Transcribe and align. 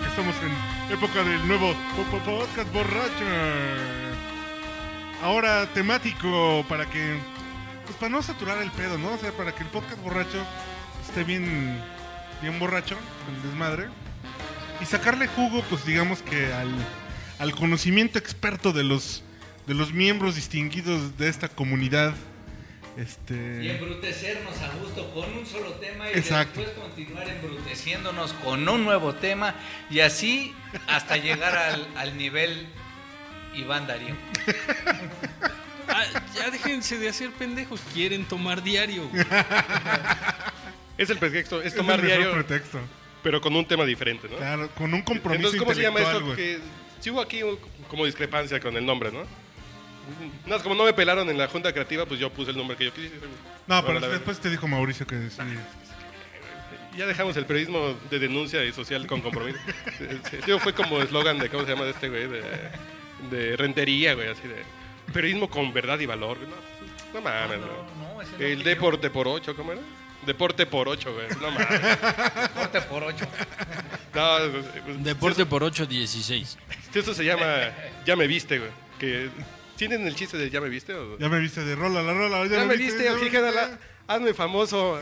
que 0.00 0.06
estamos 0.06 0.34
en 0.42 0.92
época 0.94 1.22
del 1.22 1.46
nuevo 1.46 1.74
po- 1.96 2.04
po- 2.18 2.24
podcast 2.24 2.72
borracho. 2.72 3.24
Ahora 5.22 5.66
temático 5.72 6.64
para 6.68 6.86
que, 6.90 7.16
pues 7.86 7.96
para 7.98 8.10
no 8.10 8.22
saturar 8.22 8.60
el 8.62 8.70
pedo, 8.72 8.98
¿no? 8.98 9.12
O 9.12 9.18
sea, 9.18 9.30
para 9.32 9.54
que 9.54 9.62
el 9.62 9.68
podcast 9.68 10.00
borracho 10.02 10.44
esté 11.06 11.22
bien, 11.24 11.78
bien 12.40 12.58
borracho, 12.58 12.96
el 13.34 13.42
desmadre. 13.50 13.88
Y 14.80 14.84
sacarle 14.86 15.28
jugo, 15.28 15.62
pues 15.70 15.84
digamos 15.86 16.22
que 16.22 16.52
al, 16.52 16.70
al 17.38 17.54
conocimiento 17.54 18.18
experto 18.18 18.72
de 18.72 18.82
los, 18.82 19.22
de 19.66 19.74
los 19.74 19.92
miembros 19.92 20.34
distinguidos 20.34 21.16
de 21.18 21.28
esta 21.28 21.48
comunidad. 21.48 22.14
Este... 22.96 23.60
Y 23.64 23.70
embrutecernos 23.70 24.58
a 24.60 24.68
gusto 24.76 25.10
con 25.14 25.32
un 25.32 25.46
solo 25.46 25.70
tema 25.74 26.10
y 26.10 26.18
Exacto. 26.18 26.60
después 26.60 26.78
continuar 26.78 27.28
embruteciéndonos 27.28 28.32
con 28.34 28.68
un 28.68 28.84
nuevo 28.84 29.14
tema 29.14 29.54
y 29.90 30.00
así 30.00 30.54
hasta 30.88 31.16
llegar 31.16 31.56
al, 31.56 31.86
al 31.96 32.16
nivel 32.18 32.66
Iván 33.54 33.86
Darío. 33.86 34.14
Ah, 35.88 36.04
ya 36.34 36.48
déjense 36.48 36.96
de 36.96 37.08
hacer 37.08 37.30
pendejos. 37.32 37.80
Quieren 37.92 38.24
tomar 38.24 38.62
diario. 38.62 39.08
güey. 39.08 39.24
Es 40.96 41.10
el 41.10 41.18
pretexto, 41.18 41.60
es 41.60 41.68
Es 41.68 41.74
tomar 41.74 41.98
el 41.98 42.06
mejor 42.06 42.18
diario, 42.22 42.32
pretexto. 42.46 42.78
pero 43.22 43.40
con 43.40 43.54
un 43.56 43.66
tema 43.66 43.84
diferente, 43.84 44.28
¿no? 44.30 44.36
Claro, 44.36 44.70
con 44.70 44.94
un 44.94 45.02
compromiso 45.02 45.48
Entonces, 45.50 45.60
¿cómo 45.60 45.74
se 45.74 45.82
llama 45.82 46.00
güey. 46.20 46.36
Que 46.36 46.58
sí 47.00 47.10
hubo 47.10 47.20
aquí 47.20 47.42
un- 47.42 47.58
como 47.88 48.06
discrepancia 48.06 48.60
con 48.60 48.76
el 48.76 48.86
nombre, 48.86 49.10
¿no? 49.10 49.24
No, 50.46 50.58
como 50.62 50.74
no 50.74 50.84
me 50.84 50.92
pelaron 50.92 51.28
en 51.30 51.38
la 51.38 51.48
junta 51.48 51.72
creativa, 51.72 52.06
pues 52.06 52.18
yo 52.18 52.30
puse 52.30 52.50
el 52.50 52.56
nombre 52.56 52.76
que 52.76 52.86
yo 52.86 52.94
quise. 52.94 53.12
No, 53.66 53.84
pero 53.84 54.00
después 54.00 54.40
te 54.40 54.50
dijo 54.50 54.66
Mauricio 54.68 55.06
que 55.06 55.30
sí. 55.30 55.38
Ya 56.96 57.06
dejamos 57.06 57.36
el 57.36 57.46
periodismo 57.46 57.96
de 58.10 58.18
denuncia 58.18 58.62
y 58.64 58.72
social 58.72 59.06
con 59.06 59.20
compromiso. 59.22 59.58
Sí, 59.98 60.38
sí, 60.44 60.52
fue 60.58 60.74
como 60.74 61.00
eslogan 61.00 61.38
de, 61.38 61.48
¿cómo 61.48 61.64
se 61.64 61.70
llama 61.70 61.84
de 61.84 61.92
este 61.92 62.08
güey? 62.08 62.28
De, 62.28 62.42
de 63.30 63.56
rentería, 63.56 64.14
güey, 64.14 64.28
así 64.28 64.46
de... 64.46 64.62
Periodismo 65.12 65.48
con 65.48 65.72
verdad 65.72 65.98
y 66.00 66.06
valor. 66.06 66.36
güey, 66.38 66.50
No, 66.50 66.56
no 67.14 67.20
mames, 67.22 67.58
güey. 67.58 67.70
No, 67.70 68.14
no, 68.14 68.22
ese 68.22 68.32
no 68.32 68.38
El 68.44 68.56
fui 68.56 68.64
deporte 68.64 69.10
por 69.10 69.28
ocho, 69.28 69.56
¿cómo 69.56 69.72
era? 69.72 69.80
Deporte 70.26 70.66
por 70.66 70.88
ocho, 70.88 71.14
güey. 71.14 71.26
No 71.40 71.50
mames. 71.50 71.68
yo. 71.70 72.42
Deporte 72.42 72.80
por 72.82 73.04
ocho. 73.04 73.26
No, 74.14 74.36
pues, 74.84 75.04
Deporte 75.04 75.46
por 75.46 75.62
8.16. 75.62 76.56
si 76.92 76.98
Eso 76.98 77.14
se 77.14 77.24
llama 77.24 77.46
Ya 78.04 78.14
me 78.14 78.26
viste, 78.26 78.58
güey. 78.58 78.70
Que, 78.98 79.30
¿Tienen 79.88 80.06
el 80.06 80.14
chiste 80.14 80.36
de 80.38 80.48
Ya 80.48 80.60
me 80.60 80.68
viste? 80.68 80.94
O... 80.94 81.18
Ya 81.18 81.28
me 81.28 81.40
viste 81.40 81.64
de 81.64 81.74
rola, 81.74 82.02
la 82.02 82.12
rola. 82.14 82.46
Ya, 82.46 82.58
Ya 82.58 82.64
me 82.66 82.76
viste, 82.76 83.02
ya 83.02 83.14
viste. 83.14 83.40
la- 83.40 83.78
hazme 84.06 84.32
famoso. 84.32 85.00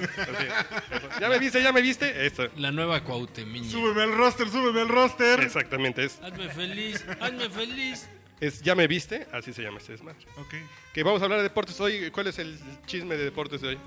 Ya 1.21 1.29
me 1.29 1.39
viste, 1.39 1.63
ya 1.63 1.71
me 1.71 1.83
viste. 1.83 2.25
Esto. 2.27 2.49
La 2.57 2.71
nueva 2.73 3.05
Cuauhtemiña. 3.05 3.71
Súbeme 3.71 4.03
al 4.05 4.17
roster, 4.17 4.49
súbeme 4.49 4.81
al 4.81 4.89
roster. 4.89 5.41
Exactamente, 5.41 6.05
es, 6.05 6.19
Hazme 6.23 6.49
feliz, 6.49 7.05
hazme 7.21 7.51
feliz. 7.51 8.09
es 8.41 8.63
Ya 8.63 8.75
me 8.75 8.87
viste, 8.87 9.27
así 9.35 9.53
se 9.53 9.63
llama 9.63 9.79
este 9.79 9.93
desmadre. 9.93 10.19
Ok. 10.39 10.55
Que 10.95 11.03
vamos 11.03 11.21
a 11.21 11.25
hablar 11.25 11.41
de 11.41 11.43
deportes 11.45 11.79
hoy. 11.81 12.11
¿Cuál 12.11 12.29
es 12.29 12.39
el 12.39 12.59
chisme 12.87 13.17
de 13.19 13.25
deportes 13.25 13.61
de 13.61 13.69
hoy? 13.69 13.79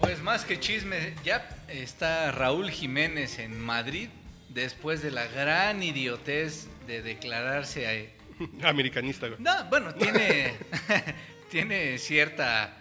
Pues 0.00 0.22
más 0.22 0.44
que 0.46 0.58
chisme, 0.58 1.14
ya 1.22 1.48
está 1.68 2.32
Raúl 2.32 2.70
Jiménez 2.70 3.38
en 3.38 3.60
Madrid 3.60 4.08
después 4.48 5.02
de 5.02 5.10
la 5.10 5.26
gran 5.26 5.82
idiotez 5.82 6.66
de 6.86 7.02
declararse 7.02 7.86
a, 7.86 8.15
Americanista. 8.62 9.28
No, 9.38 9.64
bueno, 9.70 9.94
tiene, 9.94 10.54
tiene 11.50 11.98
cierta 11.98 12.76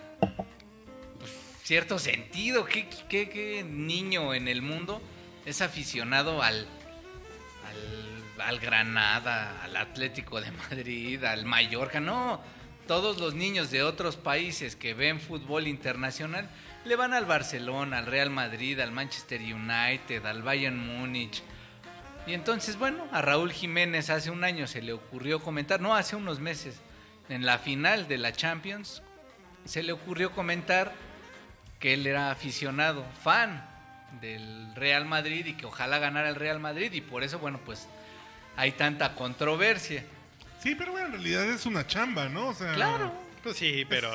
pues, 1.20 1.32
cierto 1.64 2.00
sentido. 2.00 2.66
¿Qué, 2.66 2.88
qué, 3.10 3.30
qué 3.30 3.64
niño 3.64 4.34
en 4.34 4.48
el 4.48 4.62
mundo 4.62 5.02
es 5.46 5.62
aficionado 5.62 6.42
al, 6.42 6.68
al, 7.68 8.42
al 8.42 8.60
Granada, 8.60 9.64
al 9.64 9.76
Atlético 9.76 10.42
de 10.42 10.52
Madrid, 10.52 11.24
al 11.24 11.46
Mallorca? 11.46 12.00
No, 12.00 12.42
todos 12.88 13.18
los 13.18 13.34
niños 13.34 13.72
de 13.72 13.84
otros 13.84 14.16
países 14.16 14.76
que 14.76 14.94
ven 14.94 15.20
fútbol 15.20 15.68
internacional 15.68 16.50
le 16.86 16.96
van 16.96 17.14
al 17.14 17.26
Barcelona, 17.26 17.98
al 17.98 18.06
Real 18.06 18.30
Madrid, 18.30 18.80
al 18.80 18.92
Manchester 18.92 19.42
United, 19.42 20.24
al 20.26 20.44
Bayern 20.44 20.78
Múnich. 20.78 21.42
Y 22.28 22.34
entonces, 22.34 22.78
bueno, 22.78 23.08
a 23.12 23.22
Raúl 23.22 23.52
Jiménez 23.52 24.10
hace 24.10 24.32
un 24.32 24.44
año 24.44 24.68
se 24.68 24.82
le 24.82 24.94
ocurrió 24.94 25.40
comentar, 25.40 25.80
no, 25.80 25.96
hace 25.96 26.16
unos 26.16 26.40
meses, 26.40 26.82
en 27.30 27.46
la 27.46 27.60
final 27.60 28.08
de 28.08 28.18
la 28.18 28.32
Champions, 28.34 29.04
se 29.66 29.84
le 29.84 29.92
ocurrió 29.92 30.32
comentar 30.32 30.94
que 31.80 31.94
él 31.94 32.08
era 32.08 32.32
aficionado, 32.32 33.06
fan 33.24 33.68
del 34.22 34.74
Real 34.76 35.06
Madrid 35.06 35.46
y 35.46 35.54
que 35.54 35.66
ojalá 35.66 36.00
ganara 36.00 36.30
el 36.30 36.36
Real 36.36 36.60
Madrid 36.60 36.92
y 36.94 37.02
por 37.02 37.24
eso, 37.24 37.38
bueno, 37.40 37.60
pues 37.66 37.88
hay 38.56 38.72
tanta 38.72 39.14
controversia. 39.14 40.04
Sí, 40.60 40.74
pero 40.74 40.94
bueno, 40.94 41.08
en 41.08 41.14
realidad 41.14 41.46
es 41.50 41.66
una 41.66 41.86
chamba, 41.86 42.30
¿no? 42.30 42.48
O 42.48 42.54
sea, 42.54 42.74
Claro. 42.74 43.14
Pues 43.44 43.58
sí, 43.58 43.86
pero 43.88 44.10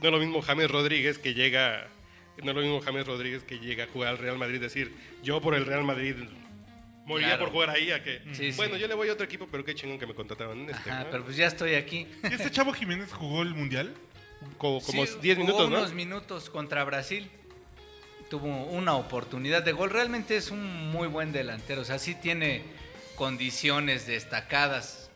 no 0.00 0.06
es 0.06 0.12
lo 0.12 0.18
mismo 0.20 0.40
James 0.42 0.70
Rodríguez 0.70 1.18
que 1.18 1.34
llega. 1.34 1.88
No 2.40 2.50
es 2.50 2.56
lo 2.56 2.62
mismo 2.62 2.80
James 2.80 3.04
Rodríguez 3.04 3.42
que 3.42 3.58
llega 3.58 3.84
a 3.84 3.86
jugar 3.88 4.10
al 4.10 4.18
Real 4.18 4.38
Madrid 4.38 4.56
y 4.56 4.60
decir, 4.60 4.94
yo 5.24 5.40
por 5.40 5.56
el 5.56 5.66
Real 5.66 5.82
Madrid 5.82 6.14
moriría 7.08 7.30
Claro. 7.36 7.44
por 7.46 7.52
jugar 7.52 7.70
ahí 7.70 7.90
a 7.90 8.02
que. 8.04 8.20
Sí, 8.32 8.52
bueno, 8.56 8.74
sí. 8.76 8.80
yo 8.80 8.86
le 8.86 8.94
voy 8.94 9.08
a 9.08 9.14
otro 9.14 9.24
equipo, 9.24 9.48
pero 9.50 9.64
qué 9.64 9.74
chingón 9.74 9.98
que 9.98 10.06
me 10.06 10.14
contrataban 10.14 10.60
en 10.60 10.70
este. 10.70 10.90
Ajá, 10.90 11.04
¿no? 11.04 11.10
pero 11.10 11.24
pues 11.24 11.36
ya 11.36 11.46
estoy 11.46 11.74
aquí. 11.74 12.06
¿Y 12.22 12.34
este 12.34 12.50
chavo 12.50 12.72
Jiménez 12.72 13.12
jugó 13.12 13.42
el 13.42 13.54
mundial? 13.54 13.92
como 14.56 14.80
como 14.80 15.04
Sí, 15.04 15.14
10 15.20 15.36
jugó 15.38 15.46
minutos, 15.48 15.70
¿no? 15.70 15.78
unos 15.78 15.92
minutos 15.94 16.50
contra 16.50 16.84
Brasil. 16.84 17.28
Tuvo 18.30 18.46
una 18.66 18.94
oportunidad 18.94 19.62
de 19.62 19.72
gol. 19.72 19.90
Realmente 19.90 20.36
es 20.36 20.50
un 20.50 20.90
muy 20.90 21.08
buen 21.08 21.32
delantero. 21.32 21.80
O 21.80 21.84
sea, 21.84 21.98
sí 21.98 22.14
tiene 22.14 22.62
condiciones 23.16 24.06
destacadas. 24.06 25.10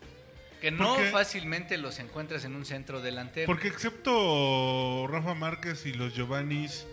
Que 0.60 0.70
no 0.70 0.96
fácilmente 1.10 1.76
los 1.76 1.98
encuentras 1.98 2.44
en 2.44 2.54
un 2.54 2.64
centro 2.64 3.00
delantero. 3.02 3.46
Porque 3.46 3.66
excepto 3.68 5.06
Rafa 5.08 5.34
Márquez 5.34 5.84
y 5.86 5.92
los 5.92 6.14
Giovannis 6.14 6.86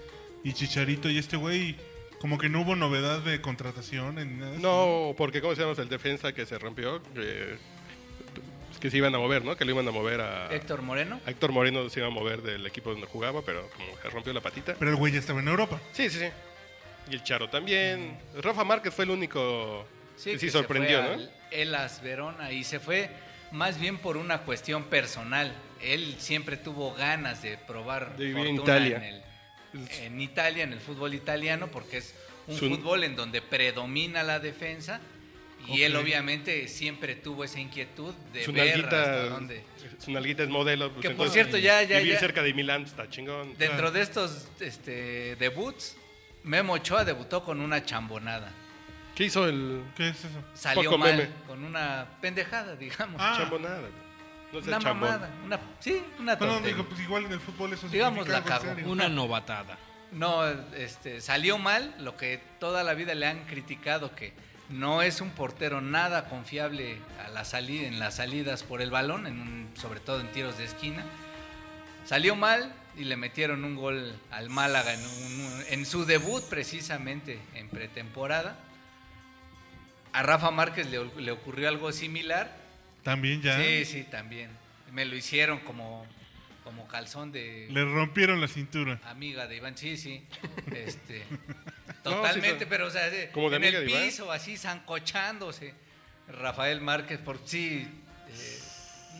y 0.43 0.53
Chicharito 0.53 1.07
y 1.09 1.19
este 1.19 1.37
güey, 1.37 1.75
como 2.19 2.37
que 2.37 2.49
no 2.49 2.61
hubo 2.61 2.75
novedad 2.75 3.19
de 3.21 3.41
contratación 3.41 4.19
en 4.19 4.39
nada. 4.39 4.57
No, 4.59 5.13
porque 5.17 5.41
¿cómo 5.41 5.55
se 5.55 5.61
llama 5.61 5.73
el 5.81 5.89
defensa 5.89 6.33
que 6.33 6.45
se 6.45 6.57
rompió? 6.59 7.01
Que, 7.13 7.57
que 8.79 8.89
se 8.91 8.97
iban 8.97 9.13
a 9.15 9.17
mover, 9.17 9.43
¿no? 9.43 9.55
Que 9.57 9.65
lo 9.65 9.71
iban 9.71 9.87
a 9.87 9.91
mover 9.91 10.21
a. 10.21 10.53
Héctor 10.53 10.81
Moreno. 10.81 11.19
a 11.25 11.29
Héctor 11.31 11.51
Moreno 11.51 11.89
se 11.89 11.99
iba 11.99 12.07
a 12.07 12.11
mover 12.11 12.41
del 12.41 12.65
equipo 12.65 12.91
donde 12.91 13.07
jugaba, 13.07 13.41
pero 13.41 13.69
como 13.75 13.87
se 14.01 14.09
rompió 14.09 14.33
la 14.33 14.41
patita. 14.41 14.75
Pero 14.77 14.91
el 14.91 14.97
güey 14.97 15.13
ya 15.13 15.19
estaba 15.19 15.39
en 15.39 15.47
Europa. 15.47 15.79
Sí, 15.91 16.09
sí, 16.09 16.19
sí. 16.19 16.27
Y 17.09 17.15
el 17.15 17.23
Charo 17.23 17.49
también. 17.49 18.17
Rafa 18.41 18.63
Márquez 18.63 18.93
fue 18.93 19.05
el 19.05 19.11
único 19.11 19.85
que 20.23 20.37
sí 20.37 20.45
que 20.45 20.51
sorprendió, 20.51 21.01
se 21.01 21.07
fue 21.07 21.17
¿no? 21.17 21.29
Elas 21.51 22.01
Verona 22.03 22.51
y 22.51 22.63
se 22.63 22.79
fue 22.79 23.09
más 23.51 23.79
bien 23.79 23.97
por 23.97 24.15
una 24.17 24.39
cuestión 24.39 24.83
personal. 24.85 25.53
Él 25.81 26.15
siempre 26.19 26.57
tuvo 26.57 26.93
ganas 26.93 27.41
de 27.41 27.57
probar 27.57 28.15
De 28.17 28.25
vivir 28.25 28.47
en 28.47 28.57
fortuna 28.57 28.77
Italia. 28.77 28.97
En, 28.97 29.03
el- 29.15 29.21
en 29.73 30.19
Italia, 30.21 30.63
en 30.63 30.73
el 30.73 30.79
fútbol 30.79 31.13
italiano, 31.13 31.67
porque 31.67 31.97
es 31.97 32.13
un 32.47 32.57
Su- 32.57 32.69
fútbol 32.69 33.03
en 33.03 33.15
donde 33.15 33.41
predomina 33.41 34.23
la 34.23 34.39
defensa. 34.39 34.99
Y 35.67 35.81
él 35.83 35.95
obviamente 35.97 36.67
siempre 36.69 37.15
tuvo 37.15 37.43
esa 37.43 37.59
inquietud 37.59 38.13
de 38.33 38.45
Su 38.45 38.53
ver 38.53 38.67
nalguita, 38.67 38.99
hasta 39.01 39.25
dónde. 39.29 39.63
su 39.99 40.09
nalguita 40.11 40.43
es 40.43 40.49
modelo. 40.49 40.89
pues, 40.93 41.05
Que 41.05 41.13
por 41.13 41.29
cierto, 41.29 41.57
ya, 41.57 41.83
ya, 41.83 41.97
Vivir 41.97 42.13
ya. 42.13 42.19
cerca 42.19 42.41
de 42.41 42.53
Milán 42.53 42.83
está 42.83 43.09
chingón. 43.09 43.55
Dentro 43.57 43.91
de 43.91 44.01
estos 44.01 44.47
este, 44.61 45.35
debuts, 45.35 45.97
Memo 46.43 46.73
Ochoa 46.73 47.03
debutó 47.03 47.43
con 47.43 47.59
una 47.59 47.83
chambonada. 47.83 48.51
¿Qué 49.15 49.25
hizo 49.25 49.47
el 49.49 49.83
¿Qué 49.97 50.07
es 50.09 50.19
eso? 50.19 50.29
Salió 50.53 50.85
Poco 50.85 50.97
mal, 50.97 51.17
meme. 51.17 51.29
con 51.45 51.61
una 51.65 52.07
pendejada, 52.21 52.75
digamos. 52.77 53.19
Ah. 53.21 53.35
chambonada? 53.37 53.81
No 54.51 54.59
una 54.59 54.79
chambón. 54.79 55.09
mamada, 55.11 55.29
una, 55.45 55.59
sí, 55.79 56.01
una 56.19 56.35
no, 56.35 56.59
digo, 56.61 56.83
pues 56.85 56.99
igual 57.01 57.25
en 57.25 57.33
el 57.33 57.39
fútbol 57.39 57.73
eso 57.73 57.87
Digamos, 57.87 58.27
la 58.27 58.41
serio. 58.59 58.87
Una 58.89 59.07
novatada. 59.09 59.77
No, 60.11 60.47
este, 60.75 61.21
salió 61.21 61.57
mal, 61.59 61.93
lo 61.99 62.17
que 62.17 62.41
toda 62.59 62.83
la 62.83 62.95
vida 62.95 63.13
le 63.13 63.27
han 63.27 63.45
criticado, 63.45 64.15
que 64.15 64.33
no 64.69 65.03
es 65.03 65.21
un 65.21 65.29
portero 65.29 65.81
nada 65.81 66.27
confiable 66.29 66.97
a 67.23 67.29
la 67.29 67.45
salida, 67.45 67.87
en 67.87 67.99
las 67.99 68.15
salidas 68.15 68.63
por 68.63 68.81
el 68.81 68.89
balón, 68.89 69.27
en 69.27 69.39
un- 69.39 69.69
sobre 69.75 69.99
todo 69.99 70.19
en 70.19 70.31
tiros 70.31 70.57
de 70.57 70.65
esquina. 70.65 71.03
Salió 72.05 72.35
mal 72.35 72.73
y 72.97 73.03
le 73.03 73.17
metieron 73.17 73.63
un 73.63 73.75
gol 73.75 74.15
al 74.31 74.49
Málaga 74.49 74.93
en, 74.93 74.99
un- 75.05 75.63
en 75.69 75.85
su 75.85 76.05
debut 76.05 76.43
precisamente 76.49 77.39
en 77.53 77.69
pretemporada. 77.69 78.57
A 80.11 80.23
Rafa 80.23 80.49
Márquez 80.49 80.89
le, 80.89 81.05
le 81.21 81.31
ocurrió 81.31 81.69
algo 81.69 81.91
similar. 81.91 82.51
También 83.09 83.41
ya. 83.41 83.57
Sí, 83.57 83.85
sí, 83.85 84.03
también. 84.03 84.49
Me 84.91 85.05
lo 85.05 85.15
hicieron 85.15 85.59
como, 85.59 86.05
como 86.63 86.87
calzón 86.87 87.31
de 87.31 87.67
Le 87.71 87.83
rompieron 87.85 88.39
la 88.41 88.47
cintura. 88.47 88.99
amiga 89.05 89.47
de 89.47 89.57
Iván, 89.57 89.77
sí, 89.77 89.97
sí. 89.97 90.25
Este, 90.75 91.23
No, 92.05 92.11
totalmente, 92.11 92.65
sí, 92.65 92.67
pero 92.69 92.87
o 92.87 92.89
sea, 92.89 93.09
de- 93.09 93.29
como 93.31 93.49
de 93.49 93.57
en 93.57 93.63
amiga 93.63 93.79
el 93.79 93.85
de 93.85 93.91
Iván. 93.91 94.03
piso, 94.05 94.31
así 94.31 94.57
zancochándose. 94.57 95.73
Rafael 96.27 96.79
Márquez, 96.81 97.17
por 97.19 97.39
sí, 97.45 97.87
eh, 98.29 98.59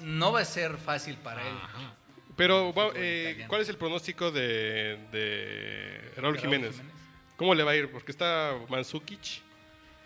no 0.04 0.32
va 0.32 0.42
a 0.42 0.46
ser 0.46 0.78
fácil 0.78 1.16
para 1.18 1.42
él. 1.42 1.56
Ajá. 1.64 1.96
Pero, 2.36 2.72
eh. 2.96 3.46
¿cuál 3.48 3.62
es 3.62 3.70
el 3.70 3.78
pronóstico 3.78 4.32
de, 4.32 4.98
de 5.12 6.00
Raúl, 6.16 6.36
Raúl 6.36 6.40
Jiménez? 6.40 6.76
Jiménez. 6.76 6.96
¿Cómo 7.36 7.56
le 7.56 7.64
va 7.64 7.72
a 7.72 7.76
ir? 7.76 7.90
Porque 7.92 8.12
está 8.12 8.54
Mansukic 8.70 9.42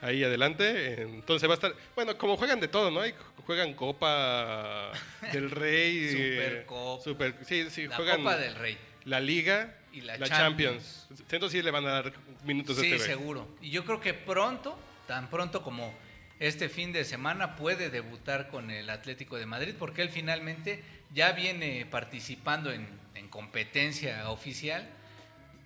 ahí 0.04 0.24
adelante. 0.24 1.02
Entonces 1.02 1.48
va 1.50 1.54
a 1.54 1.56
estar, 1.56 1.74
bueno, 1.96 2.18
como 2.18 2.38
juegan 2.38 2.60
de 2.60 2.68
todo, 2.68 2.92
¿no? 2.92 3.02
Hay- 3.02 3.14
juegan 3.46 3.74
Copa 3.74 4.92
del 5.32 5.50
Rey, 5.52 6.10
Supercopa. 6.12 7.04
Super, 7.04 7.36
sí, 7.46 7.70
sí, 7.70 7.88
La 7.88 7.96
juegan 7.96 8.18
Copa 8.18 8.38
del 8.38 8.56
Rey. 8.56 8.78
la 9.06 9.20
Liga 9.20 9.76
Y 9.92 10.02
la 10.02 10.18
Champions. 10.20 11.08
Entonces 11.32 11.52
sí 11.52 11.62
le 11.62 11.72
van 11.72 11.86
a 11.86 11.92
dar 11.92 12.14
minutos 12.46 12.78
Sí, 12.78 12.90
de 12.90 12.98
güey. 12.98 13.08
seguro. 13.08 13.48
Y 13.62 13.70
yo 13.70 13.84
creo 13.86 14.00
que 14.00 14.14
pronto, 14.14 14.78
tan 15.08 15.30
pronto 15.30 15.62
como 15.62 15.94
este 16.40 16.68
fin 16.70 16.92
de 16.94 17.04
semana, 17.06 17.56
puede 17.56 17.90
debutar 17.90 18.50
con 18.50 18.72
el 18.72 18.90
Atlético 18.90 19.38
de 19.38 19.46
Madrid, 19.46 19.76
porque 19.78 20.02
él 20.02 20.10
finalmente 20.10 20.84
ya 21.14 21.32
viene 21.34 21.86
participando 21.86 22.72
en, 22.72 22.88
en 23.16 23.28
competencia 23.30 24.30
oficial, 24.30 24.90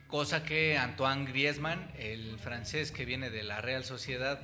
cosa 0.08 0.44
que 0.44 0.78
Antoine 0.78 1.26
Griezmann, 1.26 1.92
el 1.98 2.38
francés 2.40 2.92
que 2.92 3.06
viene 3.06 3.30
de 3.30 3.44
la 3.44 3.62
Real 3.62 3.84
Sociedad, 3.84 4.40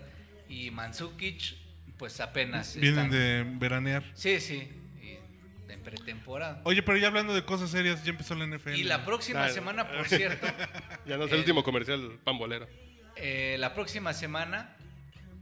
y 0.50 0.72
Mandzukic, 0.72 1.56
pues 1.98 2.20
apenas 2.20 2.76
Vienen 2.76 3.06
están- 3.06 3.12
de 3.12 3.46
veranear. 3.58 4.04
Sí, 4.14 4.40
sí, 4.40 4.68
y 5.02 5.72
en 5.72 5.82
pretemporada. 5.82 6.62
Oye, 6.66 6.84
pero 6.84 6.98
ya 6.98 7.08
hablando 7.08 7.34
de 7.34 7.44
cosas 7.46 7.70
serias, 7.72 8.04
ya 8.04 8.12
empezó 8.12 8.36
la 8.36 8.46
NFL. 8.46 8.76
Y 8.76 8.84
la 8.84 9.06
próxima 9.06 9.46
Ah, 9.46 9.50
semana, 9.50 9.88
por 9.88 10.08
cierto, 10.08 10.46
Ya 11.08 11.18
no 11.18 11.26
es 11.26 11.32
el 11.32 11.40
último 11.40 11.64
comercial 11.64 12.20
pambolero. 12.24 12.68
Eh, 13.16 13.56
la 13.60 13.74
próxima 13.74 14.14
semana, 14.14 14.76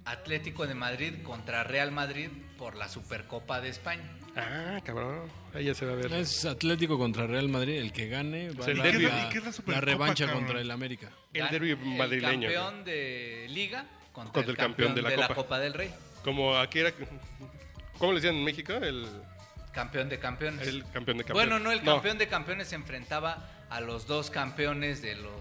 Atlético 0.05 0.67
de 0.67 0.73
Madrid 0.73 1.21
contra 1.23 1.63
Real 1.63 1.91
Madrid 1.91 2.29
por 2.57 2.75
la 2.75 2.89
Supercopa 2.89 3.61
de 3.61 3.69
España. 3.69 4.03
Ah, 4.35 4.79
cabrón. 4.83 5.29
Ahí 5.53 5.65
ya 5.65 5.73
se 5.75 5.85
va 5.85 5.93
a 5.93 5.95
ver. 5.95 6.11
Es 6.13 6.45
Atlético 6.45 6.97
contra 6.97 7.27
Real 7.27 7.49
Madrid. 7.49 7.75
El 7.77 7.91
que 7.91 8.07
gane 8.07 8.51
va 8.51 8.65
a 8.65 8.67
dar 8.67 8.77
la, 8.77 9.25
¿Y 9.25 9.29
qué 9.29 9.37
es 9.39 9.67
la 9.67 9.73
la 9.73 9.81
revancha 9.81 10.25
cabrón? 10.25 10.43
contra 10.45 10.61
el 10.61 10.71
América. 10.71 11.09
El 11.33 11.49
derbi 11.49 11.75
madrileño. 11.75 12.47
El 12.47 12.55
campeón 12.55 12.85
de 12.85 13.47
Liga 13.49 13.85
contra, 14.11 14.33
Contra 14.33 14.51
el 14.51 14.57
campeón, 14.57 14.95
de, 14.95 15.01
la, 15.01 15.15
Copa. 15.15 15.35
Copa 15.35 15.59
del 15.59 15.73
Rey. 15.73 15.93
Como 16.23 16.55
aquí 16.57 16.79
era. 16.79 16.93
¿Cómo 17.97 18.13
le 18.13 18.19
decían 18.19 18.35
en 18.35 18.43
México? 18.43 18.73
El, 18.73 19.05
Campeón 19.71 20.09
de 20.09 20.19
campeones. 20.19 20.67
el 20.67 20.83
campeón 20.91 21.17
de 21.17 21.23
campeones. 21.23 21.33
Bueno, 21.33 21.59
no, 21.59 21.71
el 21.71 21.81
campeón 21.81 22.17
de 22.17 22.27
campeones 22.27 22.67
se 22.67 22.75
enfrentaba 22.75 23.49
a 23.69 23.79
los 23.79 24.05
dos 24.05 24.29
campeones 24.29 25.01
de 25.01 25.15
los... 25.15 25.31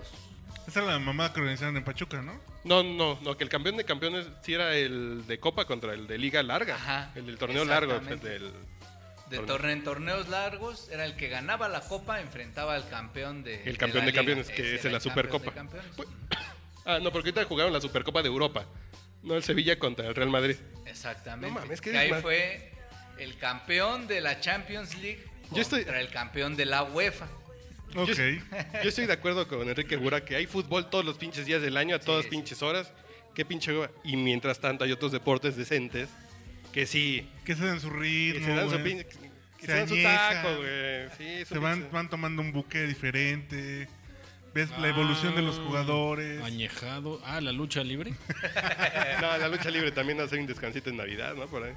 Esa 0.70 0.80
era 0.80 0.92
la 0.92 0.98
mamá 1.00 1.32
que 1.32 1.40
organizaron 1.40 1.76
en 1.76 1.84
Pachuca, 1.84 2.22
¿no? 2.22 2.40
No, 2.64 2.82
no, 2.82 3.18
no, 3.22 3.36
que 3.36 3.42
el 3.44 3.50
campeón 3.50 3.76
de 3.76 3.84
campeones 3.84 4.26
sí 4.42 4.54
era 4.54 4.74
el 4.76 5.26
de 5.26 5.40
Copa 5.40 5.64
contra 5.64 5.94
el 5.94 6.06
de 6.06 6.16
Liga 6.18 6.42
Larga. 6.42 6.76
Ajá, 6.76 7.10
el 7.16 7.26
del 7.26 7.38
torneo 7.38 7.64
largo. 7.64 7.94
el 7.94 8.20
del- 8.20 8.52
De 9.30 9.38
Torneo. 9.38 9.70
en 9.72 9.84
torneos 9.84 10.28
largos, 10.28 10.88
era 10.90 11.04
el 11.04 11.14
que 11.16 11.28
ganaba 11.28 11.68
la 11.68 11.80
copa, 11.82 12.20
enfrentaba 12.20 12.74
al 12.74 12.88
campeón 12.88 13.42
de 13.44 13.62
El 13.64 13.78
campeón 13.78 14.04
la 14.04 14.10
de 14.10 14.12
campeones, 14.16 14.46
liga. 14.48 14.56
que 14.56 14.74
es 14.74 14.84
la 14.84 14.98
Supercopa. 15.00 15.52
campeones. 15.52 15.90
Pues- 15.96 16.08
Ah, 16.86 16.98
no, 17.00 17.12
porque 17.12 17.28
ahorita 17.28 17.44
jugaron 17.44 17.72
la 17.72 17.80
Supercopa 17.80 18.22
de 18.22 18.28
Europa. 18.28 18.64
No 19.22 19.34
el 19.36 19.42
Sevilla 19.44 19.78
contra 19.78 20.06
el 20.08 20.14
Real 20.14 20.30
Madrid. 20.30 20.56
Exactamente. 20.86 21.46
No 21.54 21.60
mames, 21.60 21.80
que 21.80 21.96
ahí 21.96 22.10
fue 22.22 22.72
el 23.18 23.36
campeón 23.36 24.06
de 24.08 24.20
la 24.22 24.40
Champions 24.40 24.96
League 24.96 25.22
Yo 25.52 25.60
estoy- 25.62 25.80
contra 25.82 26.00
el 26.00 26.08
campeón 26.10 26.56
de 26.56 26.64
la 26.66 26.82
UEFA. 26.84 27.28
Ok. 27.96 28.08
Yo, 28.08 28.82
yo 28.84 28.88
estoy 28.88 29.06
de 29.06 29.12
acuerdo 29.12 29.46
con 29.48 29.68
Enrique 29.68 29.96
Gura 29.96 30.24
que 30.24 30.36
hay 30.36 30.46
fútbol 30.46 30.88
todos 30.90 31.04
los 31.04 31.18
pinches 31.18 31.46
días 31.46 31.60
del 31.62 31.76
año, 31.76 31.96
a 31.96 31.98
todas 31.98 32.24
sí. 32.24 32.30
pinches 32.30 32.62
horas. 32.62 32.92
Qué 33.34 33.44
pinche. 33.44 33.72
Y 34.04 34.16
mientras 34.16 34.60
tanto 34.60 34.84
hay 34.84 34.92
otros 34.92 35.12
deportes 35.12 35.56
decentes 35.56 36.08
que 36.72 36.86
sí. 36.86 37.28
Que 37.44 37.54
se 37.54 37.64
dan 37.64 37.80
su 37.80 37.90
Que 37.90 37.96
ritmo. 37.98 38.46
se 38.46 38.52
dan 38.54 38.70
su, 38.70 38.76
que 38.82 39.06
Se 39.60 39.66
se 39.66 39.72
dan 39.72 39.88
su 39.88 39.94
añejan. 39.94 40.42
taco, 40.42 40.56
güey. 40.56 41.08
Sí, 41.18 41.44
Se 41.44 41.54
son 41.54 41.88
van, 41.92 42.08
tomando 42.10 42.42
un 42.42 42.52
buque 42.52 42.82
diferente. 42.86 43.88
Ves 44.52 44.68
la 44.80 44.88
evolución 44.88 45.36
de 45.36 45.42
los 45.42 45.58
Ah, 45.58 45.62
jugadores. 45.64 46.42
Añejado. 46.42 47.20
Ah, 47.24 47.40
la 47.40 47.52
lucha 47.52 47.84
libre. 47.84 48.14
No, 49.20 49.36
la 49.38 49.48
lucha 49.48 49.70
libre 49.70 49.92
también 49.92 50.20
hace 50.20 50.38
un 50.38 50.46
descansito 50.46 50.90
en 50.90 50.96
Navidad, 50.96 51.34
¿no? 51.34 51.46
Por 51.46 51.62
ahí. 51.64 51.74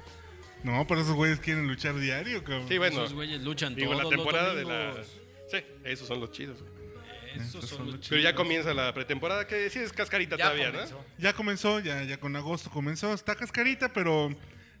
No, 0.64 0.86
pero 0.86 1.02
esos 1.02 1.14
güeyes 1.14 1.38
quieren 1.40 1.68
luchar 1.68 1.94
diario, 2.00 2.42
cabrón. 2.42 2.66
Sí, 2.68 2.78
bueno. 2.78 3.00
Esos 3.02 3.12
güeyes 3.12 3.42
luchan 3.42 3.74
Digo, 3.74 3.92
la 3.94 4.08
temporada 4.08 4.54
los 4.54 4.56
de 4.56 4.64
la. 4.64 4.94
Sí, 5.58 5.64
esos 5.84 6.08
son 6.08 6.20
los 6.20 6.30
chidos. 6.32 6.60
güey. 6.62 6.72
Esos 7.36 7.68
son 7.68 7.90
los 7.90 8.08
Pero 8.08 8.20
ya 8.20 8.34
comienza 8.34 8.72
la 8.74 8.92
pretemporada, 8.94 9.46
que 9.46 9.68
sí 9.70 9.80
es 9.80 9.92
cascarita 9.92 10.36
Ya 10.36 10.44
todavía, 10.44 10.70
comenzó. 10.70 11.04
Ya 11.18 11.32
comenzó, 11.32 11.80
ya, 11.80 12.02
ya 12.04 12.18
con 12.18 12.36
agosto 12.36 12.70
comenzó. 12.70 13.12
Está 13.12 13.34
cascarita, 13.34 13.92
pero. 13.92 14.30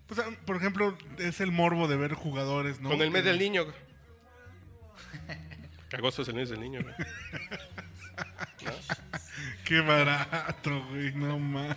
Pues, 0.06 0.20
ah, 0.20 0.30
por 0.44 0.56
ejemplo, 0.56 0.96
es 1.18 1.40
el 1.40 1.50
morbo 1.50 1.88
de 1.88 1.96
ver 1.96 2.12
jugadores, 2.14 2.80
¿no? 2.80 2.90
¿no? 2.90 2.96
Con 2.96 3.02
el 3.02 3.10
mes 3.10 3.24
del 3.24 3.38
niño. 3.38 3.64
güey. 3.64 3.76
Que 5.90 5.96
agosto 5.96 6.22
es 6.22 6.28
el 6.28 6.34
mes 6.34 6.48
del 6.50 6.60
niño, 6.60 6.80
güey. 6.82 6.94
Qué 9.64 9.80
barato, 9.80 10.84
güey, 10.90 11.12
no 11.14 11.38
más. 11.38 11.76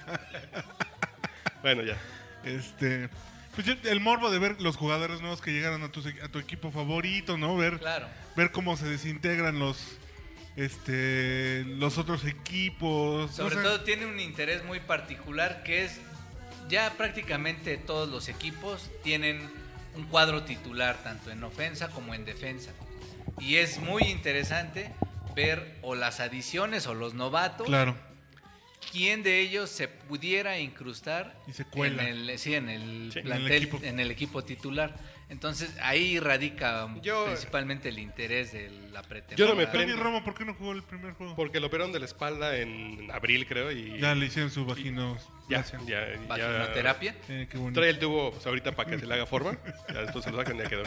Bueno, 1.61 1.83
ya. 1.83 1.97
Este. 2.44 3.09
Pues 3.57 3.75
el 3.86 4.00
morbo 4.01 4.30
de 4.30 4.38
ver 4.38 4.62
los 4.62 4.75
jugadores 4.77 5.19
nuevos 5.19 5.42
que 5.42 5.51
llegaron 5.51 5.81
a 5.81 5.92
tu, 5.92 6.04
a 6.24 6.27
tu 6.27 6.38
equipo 6.38 6.69
favorito, 6.69 7.39
¿no? 7.39 7.57
Ver, 7.57 7.80
Claro. 7.80 8.07
ver 8.36 8.51
cómo 8.51 8.77
se 8.77 8.88
desintegran 8.88 9.57
los. 9.57 9.98
Este. 10.56 11.63
Los 11.65 11.98
otros 11.98 12.24
equipos. 12.25 13.31
Sobre 13.31 13.56
todo 13.56 13.81
tiene 13.81 14.06
un 14.06 14.19
interés 14.19 14.63
muy 14.63 14.80
particular 14.80 15.63
que 15.63 15.86
es 15.86 16.00
ya 16.69 16.94
prácticamente 16.98 17.77
todos 17.77 18.07
los 18.07 18.30
equipos 18.30 18.92
tienen 19.04 19.42
un 19.95 20.06
cuadro 20.06 20.44
titular 20.44 21.01
tanto 21.01 21.31
en 21.31 21.44
ofensa 21.44 21.89
como 21.89 22.13
en 22.13 22.25
defensa. 22.25 22.74
Y 23.39 23.56
es 23.56 23.80
muy 23.80 24.04
interesante 24.04 24.92
ver 25.36 25.80
o 25.81 25.95
las 25.95 26.19
adiciones 26.19 26.86
o 26.86 26.94
los 26.94 27.15
novatos, 27.15 27.65
Claro. 27.65 27.98
Quién 28.91 29.23
de 29.23 29.39
ellos 29.39 29.69
se 29.69 29.87
pudiera 29.87 30.59
incrustar 30.59 31.35
Y 31.47 31.53
se 31.53 31.65
cuela. 31.65 32.07
en 32.09 32.29
el, 32.29 32.39
sí, 32.39 32.55
en 32.55 32.69
el 32.69 33.11
Sí. 33.13 33.19
En 33.19 33.25
el 33.25 33.31
plantel, 33.31 33.63
equipo. 33.63 33.79
en 33.83 33.99
el 33.99 34.11
equipo 34.11 34.43
titular. 34.43 34.95
Entonces 35.29 35.69
ahí 35.81 36.19
radica 36.21 36.87
Yo- 37.01 37.25
principalmente 37.25 37.89
el 37.89 37.99
interés 37.99 38.53
de 38.53 38.69
la 38.93 39.01
pretemporada. 39.01 39.35
Yo 39.35 39.47
no 39.47 39.55
me 39.55 39.65
Tony 39.67 39.83
prendo. 39.85 40.01
Romo, 40.01 40.23
¿por 40.23 40.33
qué 40.33 40.45
no 40.45 40.53
jugó 40.53 40.71
el 40.71 40.83
primer 40.83 41.13
juego? 41.15 41.35
Porque 41.35 41.59
lo 41.59 41.67
operaron 41.67 41.91
de 41.91 41.99
la 41.99 42.05
espalda 42.05 42.55
en 42.57 43.11
abril, 43.11 43.45
creo, 43.45 43.69
y 43.71 43.99
Ya 43.99 44.15
le 44.15 44.25
hicieron 44.27 44.49
su 44.51 44.65
vagino. 44.65 45.17
ya, 45.49 45.65
ya, 45.65 45.79
ya- 45.85 46.17
Vaginoterapia. 46.29 47.13
Eh, 47.27 47.47
qué 47.51 47.57
bonito. 47.57 47.81
Trae 47.81 47.89
el 47.89 47.99
tubo 47.99 48.31
pues, 48.31 48.45
ahorita 48.47 48.71
para 48.73 48.89
que 48.89 48.99
se 48.99 49.06
le 49.06 49.13
haga 49.15 49.25
forma. 49.25 49.57
Ya 49.94 50.01
después 50.03 50.23
se 50.23 50.31
lo 50.31 50.37
sacan 50.37 50.56
y 50.56 50.59
ya 50.59 50.69
quedó. 50.69 50.83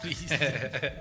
Triste. 0.00 0.94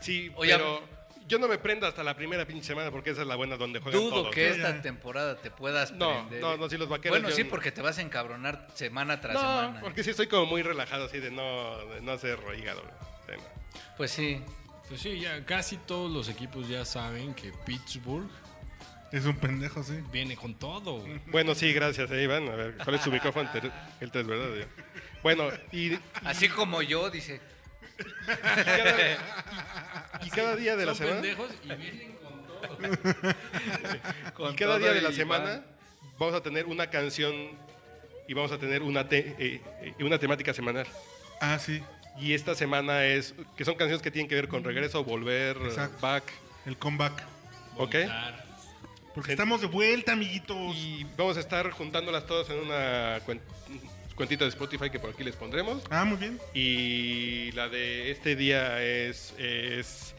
Sí, 0.00 0.30
Oye, 0.36 0.52
pero 0.56 0.82
yo 1.30 1.38
no 1.38 1.48
me 1.48 1.56
prendo 1.58 1.86
hasta 1.86 2.02
la 2.02 2.14
primera 2.14 2.44
pinche 2.44 2.66
semana 2.66 2.90
porque 2.90 3.10
esa 3.10 3.22
es 3.22 3.26
la 3.28 3.36
buena 3.36 3.56
donde 3.56 3.80
juegan 3.80 4.00
Dudo 4.00 4.10
todos. 4.22 4.34
que 4.34 4.48
¿no? 4.50 4.54
esta 4.56 4.82
temporada 4.82 5.36
te 5.40 5.50
puedas 5.50 5.92
No, 5.92 6.10
prender. 6.28 6.40
no, 6.42 6.56
no, 6.58 6.68
si 6.68 6.76
los 6.76 6.88
vaqueros 6.88 7.18
Bueno, 7.18 7.30
yo 7.30 7.36
sí, 7.36 7.44
porque 7.44 7.70
te 7.72 7.80
vas 7.80 7.96
a 7.98 8.02
encabronar 8.02 8.66
semana 8.74 9.20
tras 9.20 9.34
No, 9.34 9.40
semana. 9.40 9.80
porque 9.80 10.04
sí 10.04 10.10
estoy 10.10 10.26
como 10.26 10.44
muy 10.46 10.62
relajado 10.62 11.06
así 11.06 11.18
de 11.20 11.30
no, 11.30 11.78
de 11.86 12.00
no 12.02 12.12
hacer 12.12 12.38
hígado. 12.58 12.82
Sí. 13.26 13.34
Pues 13.96 14.10
sí. 14.10 14.42
Pues 14.88 15.00
sí, 15.00 15.20
ya 15.20 15.44
casi 15.46 15.76
todos 15.76 16.10
los 16.10 16.28
equipos 16.28 16.68
ya 16.68 16.84
saben 16.84 17.32
que 17.32 17.52
Pittsburgh 17.64 18.28
Es 19.12 19.24
un 19.24 19.36
pendejo, 19.36 19.82
sí. 19.84 20.00
viene 20.10 20.36
con 20.36 20.54
todo. 20.56 20.98
güey. 21.00 21.20
Bueno, 21.26 21.54
sí, 21.54 21.72
gracias, 21.72 22.10
eh, 22.10 22.22
Iván. 22.24 22.48
A 22.48 22.56
ver, 22.56 22.76
¿cuál 22.82 22.96
es 22.96 23.02
su 23.02 23.10
micrófono? 23.12 23.48
Te- 23.52 23.70
El 24.00 24.10
3, 24.10 24.26
¿verdad? 24.26 24.66
Bueno, 25.22 25.48
y 25.70 25.96
Así 26.24 26.48
como 26.48 26.82
yo, 26.82 27.08
dice. 27.08 27.40
Cada, 28.64 30.20
y 30.24 30.30
cada 30.30 30.56
día 30.56 30.76
de 30.76 30.86
la 30.86 30.94
semana, 30.94 31.20
y 31.26 31.74
vienen 31.76 32.16
con 32.16 32.46
todo. 32.46 32.78
con 34.34 34.52
y 34.52 34.56
cada 34.56 34.74
todo 34.74 34.78
día 34.78 34.92
de 34.92 35.00
la 35.02 35.12
semana 35.12 35.44
van. 35.44 35.64
vamos 36.18 36.34
a 36.34 36.42
tener 36.42 36.66
una 36.66 36.88
canción 36.88 37.34
y 38.28 38.34
vamos 38.34 38.52
a 38.52 38.58
tener 38.58 38.82
una, 38.82 39.08
te- 39.08 39.34
eh, 39.38 39.60
eh, 39.82 39.94
una 40.04 40.18
temática 40.18 40.52
semanal. 40.54 40.86
Ah, 41.40 41.58
sí. 41.58 41.82
Y 42.18 42.34
esta 42.34 42.54
semana 42.54 43.04
es 43.06 43.34
que 43.56 43.64
son 43.64 43.74
canciones 43.76 44.02
que 44.02 44.10
tienen 44.10 44.28
que 44.28 44.34
ver 44.34 44.48
con 44.48 44.62
regreso, 44.64 45.02
volver, 45.04 45.56
Exacto. 45.64 45.98
back, 46.00 46.24
El 46.66 46.76
comeback. 46.76 47.22
¿ok? 47.76 47.94
Porque 49.14 49.32
estamos 49.32 49.60
de 49.60 49.66
vuelta, 49.68 50.12
amiguitos. 50.12 50.76
Y 50.76 51.04
vamos 51.16 51.36
a 51.36 51.40
estar 51.40 51.70
juntándolas 51.70 52.26
todas 52.26 52.48
en 52.50 52.58
una 52.60 53.20
cuentita 54.20 54.44
de 54.44 54.50
Spotify 54.50 54.90
que 54.90 54.98
por 55.00 55.08
aquí 55.10 55.24
les 55.24 55.34
pondremos. 55.34 55.82
Ah, 55.88 56.04
muy 56.04 56.18
bien. 56.18 56.38
Y 56.52 57.50
la 57.52 57.70
de 57.70 58.10
este 58.10 58.36
día 58.36 58.82
es, 58.82 59.34
es 59.38 60.14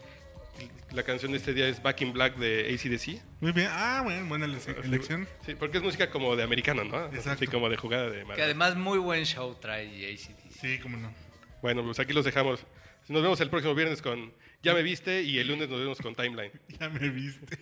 la 0.92 1.04
canción 1.04 1.32
de 1.34 1.38
este 1.38 1.54
día 1.54 1.68
es 1.68 1.84
Back 1.84 2.02
in 2.02 2.12
Black 2.12 2.36
de 2.38 2.74
ACDC. 2.74 3.22
Muy 3.42 3.52
bien. 3.52 3.68
Ah, 3.70 4.02
bueno, 4.04 4.26
buena 4.28 4.46
ele- 4.46 4.58
elección. 4.84 5.28
Sí, 5.46 5.54
porque 5.54 5.78
es 5.78 5.84
música 5.84 6.10
como 6.10 6.36
de 6.36 6.42
americano, 6.42 6.84
¿no? 6.84 7.06
Exacto. 7.06 7.30
Así 7.34 7.46
como 7.48 7.70
de 7.70 7.78
jugada 7.78 8.10
de 8.10 8.20
Que 8.22 8.26
madre. 8.26 8.42
además 8.44 8.76
muy 8.76 8.98
buen 8.98 9.24
show 9.26 9.54
trae 9.62 9.86
ACDC. 10.14 10.52
Sí, 10.60 10.80
cómo 10.80 10.98
no. 10.98 11.14
Bueno, 11.62 11.84
pues 11.84 12.00
aquí 12.00 12.12
los 12.12 12.26
dejamos. 12.26 12.66
Nos 13.08 13.22
vemos 13.22 13.40
el 13.40 13.52
próximo 13.52 13.76
viernes 13.76 14.02
con 14.02 14.34
Ya 14.64 14.74
me 14.74 14.82
viste 14.82 15.22
y 15.22 15.38
el 15.38 15.48
lunes 15.48 15.70
nos 15.70 15.80
vemos 15.80 16.00
con 16.02 16.16
Timeline. 16.16 16.52
Ya 16.80 16.90
me 16.90 17.08
viste. 17.10 17.56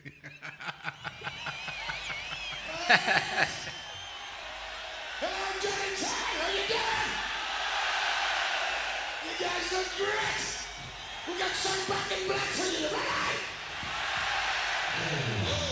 guys 9.39 9.71
look 9.71 9.87
great. 9.95 10.67
We 11.27 11.39
got 11.39 11.51
some 11.51 11.87
back 11.87 12.11
in 12.11 12.27
black 12.27 12.39
for 12.39 12.67
you, 12.67 12.87
right? 15.55 15.68